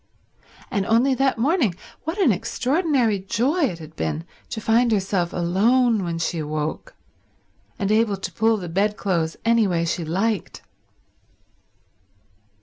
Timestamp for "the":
8.57-8.67